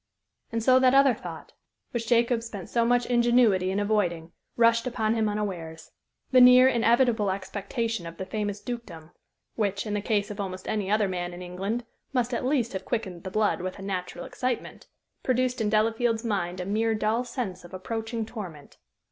[0.51, 1.53] And so that other thought,
[1.91, 5.91] which Jacob spent so much ingenuity in avoiding, rushed upon him unawares.
[6.31, 9.11] The near, inevitable expectation of the famous dukedom,
[9.53, 12.83] which, in the case of almost any other man in England, must at least have
[12.83, 14.87] quickened the blood with a natural excitement,
[15.21, 18.79] produced in Delafield's mind a mere dull sense of approaching torment.